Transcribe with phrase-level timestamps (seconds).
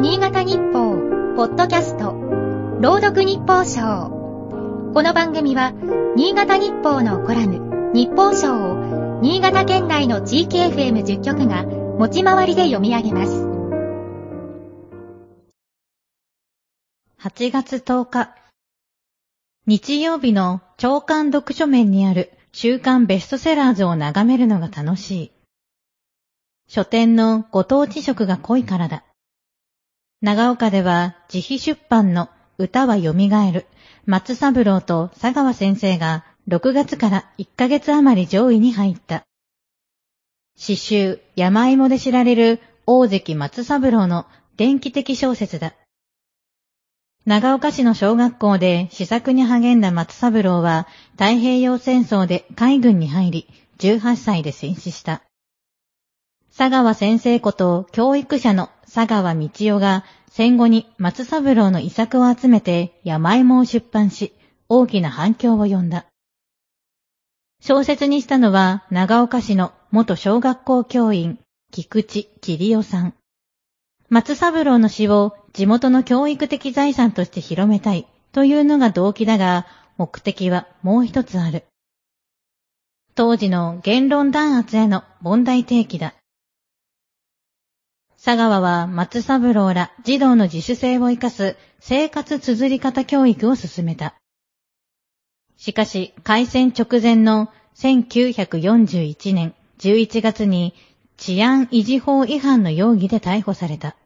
[0.00, 0.96] 新潟日報、
[1.36, 2.14] ポッドキャスト、
[2.80, 4.08] 朗読日報賞。
[4.94, 5.74] この番組は、
[6.16, 13.46] 新潟日報のコラム、日報賞を、新潟県内の地域 FM10 局が、持ち回りで読み上げます。
[17.20, 18.34] 8月10日、
[19.66, 25.32] 日曜日の長官読書面にある週刊ベストセラーズを眺めるのが楽しい。
[26.68, 29.04] 書店のご当地色が濃いからだ。
[30.22, 33.66] 長岡では自費出版の歌は蘇る
[34.04, 39.22] 松三郎と佐川先生が6月から1ヶ月余り上位に入った。
[40.56, 44.26] 詩集山芋で知られる大関松三郎の
[44.58, 45.72] 電気的小説だ。
[47.24, 53.48] 長岡市の小学校で試作に励んだ松三郎は太平洋戦争で海軍に入り
[53.78, 55.22] 18歳で戦死した。
[56.56, 64.32] 佐川先生こと教育者の佐川道夫が戦後に松三郎の遺作を集めて山芋を出版し
[64.68, 66.06] 大きな反響を呼んだ。
[67.62, 71.38] 小説にしたのは長岡市の元小学校教員
[71.70, 73.14] 菊池桐夫さん。
[74.08, 79.66] 松三郎の詩を地元の教育的財産として広めたいというのが動機だが、
[79.98, 81.64] 目的はもう一つある。
[83.14, 86.14] 当時の言論弾圧への問題提起だ。
[88.22, 94.14] 佐川は松三郎ら児童の自主性を生かす生活綴り方教育を進めた。
[95.56, 100.74] しかし、開戦直前の1941年11月に
[101.16, 103.96] 治安維持法違反の容疑で逮捕された。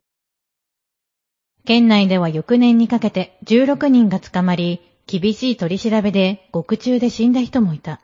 [1.65, 8.01] 県内では翌年にかけて16人が捕まり、厳しい取り調べで獄中で死んだ人もいた。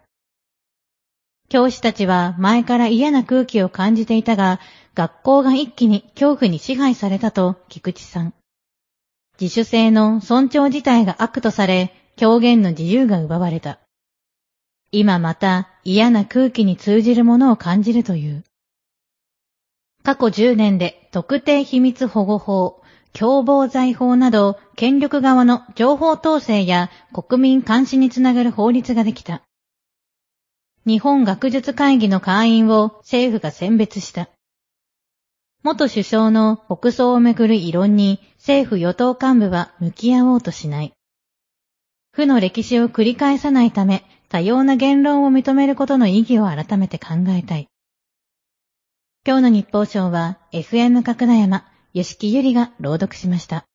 [1.50, 4.60] 教師たちは前から嫌な空気を感じていたが、
[4.94, 8.32] 学校が一気に恐怖に支配されたと菊池さん。
[9.40, 13.80] 自主性の尊重自体が悪とされ、表現の自由が奪われた。
[14.92, 18.44] 今また嫌な空気に通じるものを感じるという。
[20.04, 22.80] 過去10年で特定秘密保護法、
[23.12, 29.42] 共謀罪法など、権力側の情報統制や国民監視につながる法律ができた。
[30.86, 34.30] 日本学術会議の会員を政府が選別した。
[35.62, 40.92] 元首相の国葬をめぐる異論に政府与党幹部は向き合おうとしない。
[42.12, 47.68] 負の歴史を繰り返さないため、多様な言論を認めることの意義を改めて考えたい。
[49.26, 53.66] 今日の日報賞は FM 角田山吉木ゆりが朗読しました。